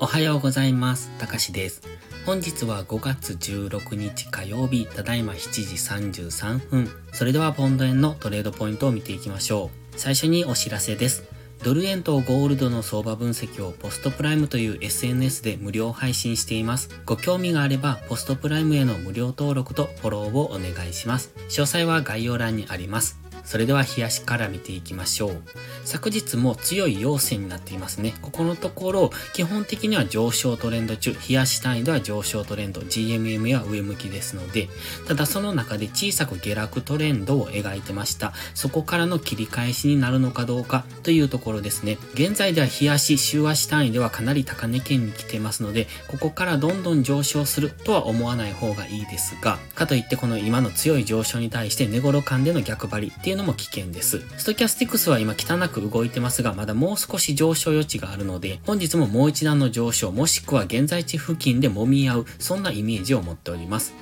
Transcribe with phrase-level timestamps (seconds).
[0.00, 1.10] おはようございます。
[1.18, 1.82] たかしです。
[2.26, 6.90] 本日は5月16日火曜日、ただいま7時33分。
[7.12, 9.98] それではポンド円のトレードポイントを見ていきましょう。
[9.98, 11.24] 最初にお知らせです。
[11.62, 16.90] ドル円とゴールドの相場分析をポストプライムという SNS で無料配信しています。
[17.06, 21.32] ご興味があればポストプライムへの無料登録とフォローをお願いします。
[21.48, 23.18] 詳細は概要欄にあります。
[23.46, 25.42] それでは冷やしから見ていきましょう。
[25.84, 28.14] 昨日も強い陽線になっていますね。
[28.20, 34.68] ここのところ、基本的には上昇トレンド中、冷やし単位では上昇トレンド、GMM は上向きですので、
[35.06, 38.32] ただその中で小さく下落トレンドを描いてました。
[38.54, 41.98] そこからの切り返しになるのかどうかというところですね。
[42.14, 54.22] 現在では冷やし、週足単位ではかなり高値圏に来てますので、ここからどんどん上昇するとは思わない方がいいですが、かといってこの今の強い上昇に対して値頃感での逆張りっていうのも危険です。
[54.36, 63.94] ストキャスティクスは今汚く動いてますが、まだもう少し上昇余地があるので、本日ももう一段の上昇、もしくは現在地付近で揉み合う、そんなイメージを持っております。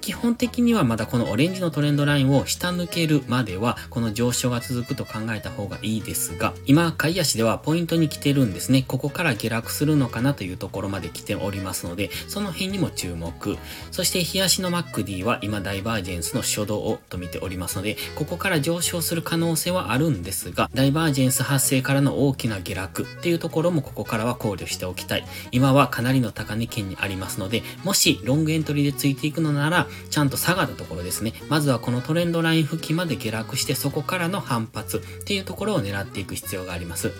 [0.00, 8.84] 基本的にはまだこのオレンジのトレンドラインを下抜けるまでは、この上昇が続くと考えた方がいいですが、今、買い足ではポイントに来てるんですね。
[8.86, 13.56] ここから下落するのかなというところまで来ておりますので、その辺にも注目。
[13.90, 25.24] そして、冷やしの MacD は今ダイバージェンスの初動をと見ておりますので、ここから上昇する可能性はあるんですが、ダイバージェンス発生からの大きな下落っていうところもここからは考慮しておきたい。
[25.50, 29.77] 今はかなりの高値圏にありますので、もしロングエントリーでついていくのなら、
[30.10, 31.34] ちゃんと下がったところですね。
[31.48, 37.12] まずはこのトレンドライン付近まで下落して、そこからの反発っていうところを狙っていく必要があります。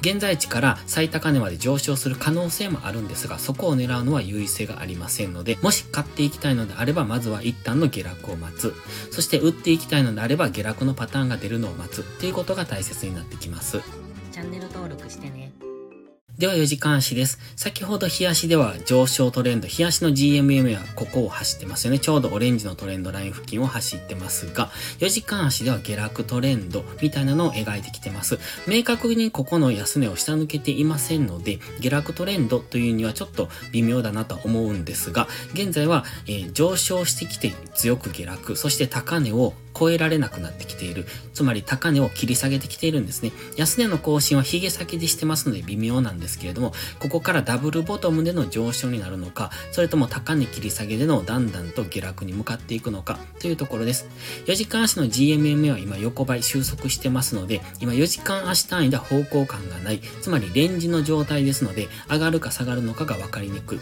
[0.00, 8.74] 現在地から最高値まで上昇する可能性もあるんですが、そこを狙うのは優位性がありませんので、もし買っていきたいのであれば、まずは一旦の下落を待つ。
[9.10, 13.80] そして売っていきたいのであれば、下落のパターンが出るのを待つっていうことが大切になってきます。
[14.32, 15.65] チャンネル登録してね。
[16.38, 17.38] では4時間足です。
[17.56, 21.98] 先ほど日足では上昇トレンド、日足の GMM はここを走ってますよね。
[21.98, 24.68] ちょうどオレンジのトレンドライン付近を走ってますが、
[24.98, 28.38] 4時間足では下落トレンドみたいなのを描いてきてます。
[28.68, 41.06] 明確にここの安値を下抜けていませんので、下落トレンドというにはちょっと微妙だなと思うんですが、現在は、えー上昇してきて強く下落、そして高値を超えられなくなってきている。
[41.34, 43.32] つまり高値を切り下げてきているんですね。
[43.56, 54.06] 安値の更新はヒゲ先でしてますので微妙なんですけれども、ここからダブルボトムでの上昇になるのか、それとも高値切り下げでのだんだんと下落に向かっていくのかというところです。
[54.46, 60.00] 4時間足の GMMA は今横ばい収束してますので、今4時間足単位では方向感がない。
[60.22, 63.78] つまりレンジの状態ですので、上がるか下がるのかが分かりにくい。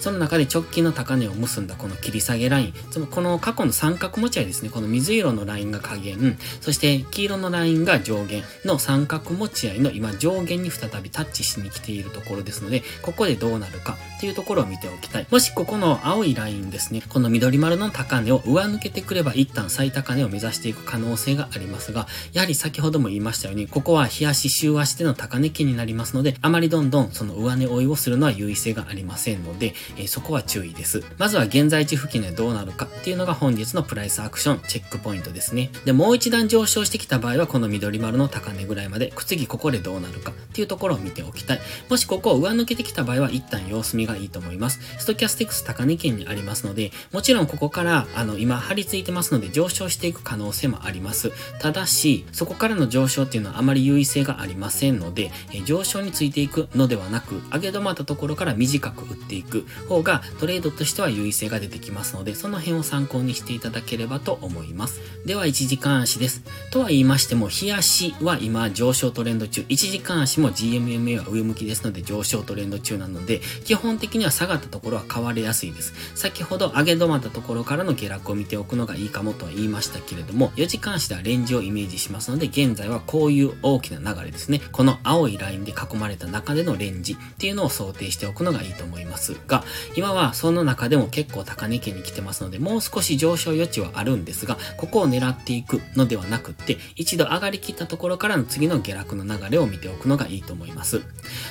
[0.00, 15.26] その中で直近の高値を結んだこの切り下げライン、つまりこの過去の三角持ち合いですね、この水色ののラインが下限、そして黄色のラインが上限の三角持ち合いの今上限に再びタッチしに来ているところですので、ここでどうなるかっていうところを見ておきたい。
[15.30, 31.04] もしここの青いラインですね、この緑丸の高値を上抜けてくれば一旦最高値を目指していく可能性がありますが、やはり先ほども言いましたように、ここは日足週足での高値圏になりますので、あまりどんどんその上値追いをするのは優位性がありませんので、えーそこは注意です。
[31.18, 35.70] まずは現在地付近でどうなるかっていうのが本日のプライスアクションチェックポイントトですね。
[35.84, 41.60] で、もう一段上昇してきた場合はこの緑丸の高値ぐらいまで、次ここでどうなるかっていうところを見ておきたい。
[41.88, 44.80] もしここを上抜けてきた場合は一旦様子見がいいと思います。
[44.98, 51.32] ストキャスティックス高値圏にありますので、もちろんここから、あの、今張り付いてますので上昇していく可能性もあります。
[51.60, 65.00] ただし、そこからの上昇っていうのはあまり優位性がありませんので、え上昇についていくのではなく、上げ止まったところから短く打っていく方がトレードとしては優位性が出てきますので、その辺を参考にしていただければと思います。
[65.26, 66.42] では、1時間足です。
[66.70, 75.92] とは言いましても、日足は今上昇トレンド中、1時間足も GMMA は上向きですので上昇トレンド中なので、基本的には下がったところは買われやすいです。
[76.14, 84.62] 先ほど上げ止まったところからの下落を見ておくのがいいかもとは言いましたけれども、4時間足ではレンジをイメージしますので、現在はこういう大きな流れですね。
[84.72, 89.64] この青いラインで囲まれた中でのレンジっていうのを想定しておくのがいいと思いますが、
[89.96, 101.02] 今はその中でも結構高値圏に来てますので、もう少し上昇余地はあるんですが、ここを狙っていくのではなくって、一度上がりきったところからの次の下落の流れを見ておくのがいいと思います。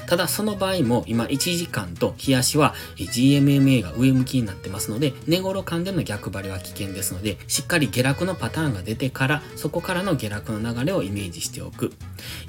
[0.08, 11.94] ただその場合も今1時間と日足は GMMA が上向きになってますので、値頃間での逆張りは危険ですので、しっかり下落のパターンが出てから、そこからの下落の流れをイメージしておく。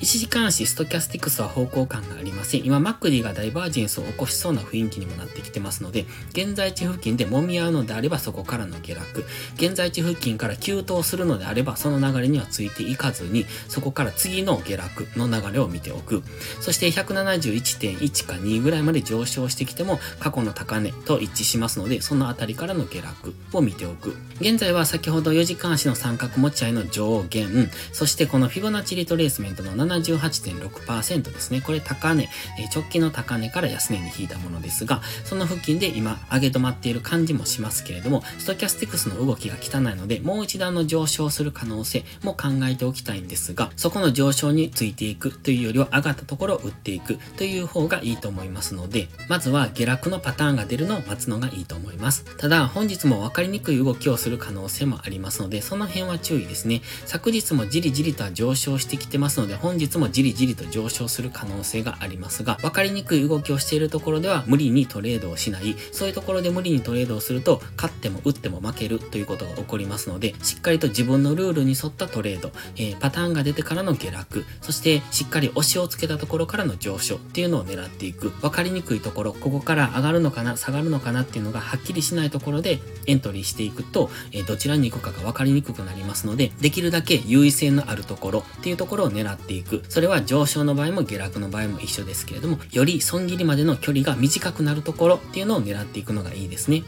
[0.00, 2.64] 1時間足ストキャスティクスは方向感がありません。
[2.64, 9.24] 今、マックディがダイバージェンスを起こしそうな雰囲気にもなってきてますので、現在地付近で揉み合うのであればそこからの下落。
[9.56, 16.24] 現在地付近から急騰するのであれば、その流れにはついていかずに、そこから次の下落の流れを見ておく。
[16.60, 24.16] そして171.1か2ぐらいまで上昇してきても、過去の高値と一致しますので、そのあたりからの下落を見ておく。
[24.40, 31.60] 現在は先ほど4時間足の三角持ち合いの上限、そしてこのフィボナチリトレースメントの78.6%ですね。
[31.60, 32.28] これ高値、
[32.74, 52.24] 直近の高値から安値に引いたものですが、その付近で今上げ止まっている感じもしますけれども、ストキャスティクスの動きが汚いので、もう一段の上昇する可能性も考えておきたいんですが、そこの上昇についていくというよりは上がったところを売っていくという方がいいと思いますので、まずは下落のパターンが出るのを待つのがいいと思います。
[52.36, 56.82] ただ、本日も分かりにくい動きをする可能性もありますので、その辺は注意ですね。
[57.06, 78.30] 昨日もじりじりとは上昇してきてますので、本日もじりじりと上昇する可能性がありますが、分かりにくい動きをしているところでは無理にトレードをしない、そういうところで無理にトレードをすると、勝っても打っても負けるということが起こりますので、しっかりかりと自分のルールに沿ったトレード、えー、パターンが出てからの下落、そしてしっかり押しをつけたところからの上昇っていうのを狙っていく。
[78.30, 89.82] 分かりにくいところ、ここから上がるのかな、下がるのかなっていうのがはっきりしないところでエントリーしていくと、えー、どちらに行くかが分かりにくくなりますので、できるだけ優位性のあるところっていうところを狙っていく。
[89.88, 96.82] それは上昇の場合も下落の場合も一緒ですけれども、より損切りまでの距離が短くなるところっていうのを狙っていくのがいいですね。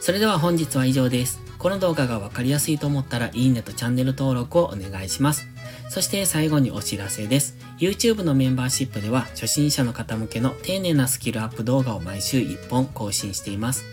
[0.00, 1.47] それでは本日は以上です。
[1.58, 5.48] この動画がわかりやすいと思ったらいいねとチャンネル登録をお願いします。
[5.88, 7.56] そして最後にお知らせです。
[7.78, 13.84] YouTube のメンバーシップでは初心者の方向けの丁寧なスキルアップ動画を毎週1本更新しています。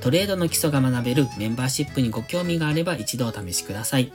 [0.00, 4.12] トレードの基礎が学べるメンバーシップにご興味があれば一度お試しください。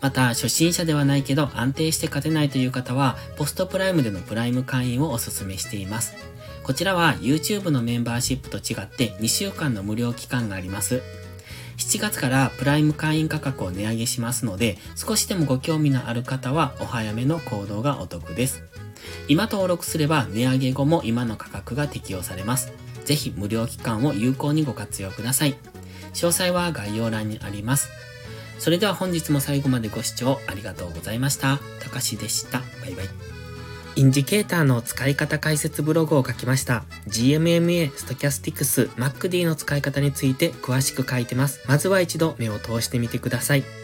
[0.00, 6.14] また、初心者ではないけど安定して勝てないという方は、ポストプライムでのプライム会員をお勧めしています。
[6.64, 11.00] こちらは YouTube のメンバーシップと違って2週間の無料期間があります。
[11.76, 18.62] 7月からプライム会員価格を値上げしますので、少しでもご興味のある方はお早めの行動がお得です。
[19.28, 22.72] 今登録すれば値上げ後も今の価格が適用されます。
[23.04, 25.56] ぜひ無料期間を有効にご活用ください。
[26.14, 27.90] 詳細は概要欄にあります。
[28.58, 31.58] それでは本日も最後までご視聴ありがとうございました。
[31.80, 32.60] たかしでした。
[32.80, 33.43] バイバイ。
[33.96, 36.84] インジケーターの使い方解説ブログを書きました。
[37.06, 41.64] GMMA、ストキャスティクス、 MACD の使い方について詳しく書いてます。
[41.68, 43.83] まずは一度目を通してみてください。